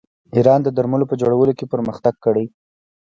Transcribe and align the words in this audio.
ایران 0.35 0.59
د 0.63 0.69
درملو 0.77 1.09
په 1.09 1.15
جوړولو 1.21 1.53
کې 1.57 1.65
پرمختګ 1.73 2.13
کړی. 2.25 2.45